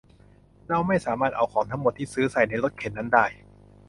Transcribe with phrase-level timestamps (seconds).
[0.69, 3.25] เราไม่สามารถเอาของทั้งหมดที่ซื้อใส่ในรถเข็นนั้นได้